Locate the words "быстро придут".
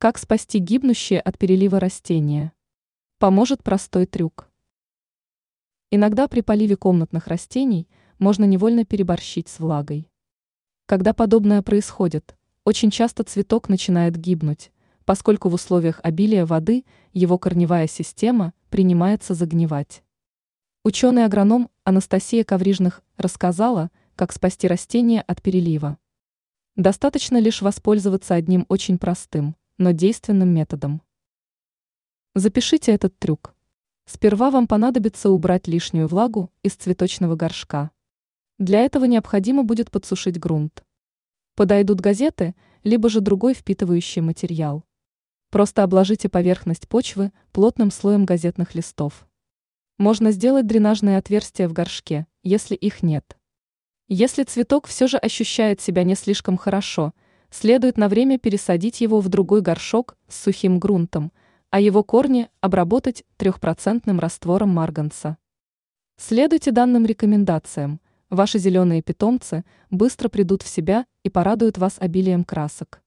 69.90-70.62